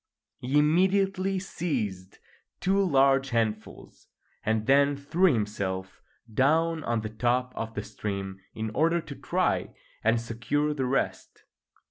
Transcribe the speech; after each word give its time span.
He 0.39 0.57
immediately 0.57 1.37
seized 1.37 2.17
two 2.59 2.83
large 2.83 3.29
handfuls, 3.29 4.07
and 4.43 4.65
then 4.65 4.97
threw 4.97 5.31
himself 5.31 6.01
down 6.33 6.83
on 6.85 7.01
the 7.01 7.09
top 7.09 7.53
of 7.55 7.75
the 7.75 7.83
stream 7.83 8.39
in 8.55 8.71
order 8.71 8.99
to 8.99 9.15
try 9.15 9.75
and 10.03 10.19
secure 10.19 10.73
the 10.73 10.85
rest. 10.87 11.43